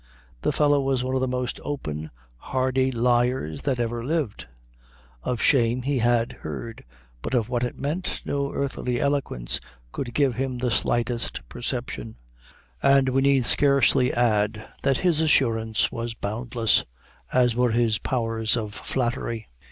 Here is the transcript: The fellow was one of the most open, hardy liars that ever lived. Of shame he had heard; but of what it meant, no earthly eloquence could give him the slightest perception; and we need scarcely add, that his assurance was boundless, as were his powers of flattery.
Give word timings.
The 0.41 0.51
fellow 0.51 0.81
was 0.81 1.03
one 1.03 1.13
of 1.13 1.21
the 1.21 1.27
most 1.27 1.59
open, 1.63 2.09
hardy 2.37 2.91
liars 2.91 3.61
that 3.61 3.79
ever 3.79 4.03
lived. 4.03 4.47
Of 5.21 5.43
shame 5.43 5.83
he 5.83 5.99
had 5.99 6.31
heard; 6.31 6.83
but 7.21 7.35
of 7.35 7.49
what 7.49 7.63
it 7.63 7.77
meant, 7.77 8.23
no 8.25 8.51
earthly 8.51 8.99
eloquence 8.99 9.59
could 9.91 10.15
give 10.15 10.33
him 10.33 10.57
the 10.57 10.71
slightest 10.71 11.47
perception; 11.47 12.15
and 12.81 13.09
we 13.09 13.21
need 13.21 13.45
scarcely 13.45 14.11
add, 14.11 14.67
that 14.81 14.97
his 14.97 15.21
assurance 15.21 15.91
was 15.91 16.15
boundless, 16.15 16.83
as 17.31 17.53
were 17.53 17.69
his 17.69 17.99
powers 17.99 18.57
of 18.57 18.73
flattery. 18.73 19.47